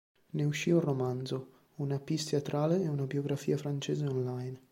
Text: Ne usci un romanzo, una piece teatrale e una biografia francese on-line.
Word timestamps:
Ne 0.31 0.43
usci 0.45 0.71
un 0.71 0.79
romanzo, 0.79 1.49
una 1.75 1.99
piece 1.99 2.31
teatrale 2.31 2.81
e 2.81 2.87
una 2.87 3.05
biografia 3.05 3.55
francese 3.55 4.07
on-line. 4.07 4.59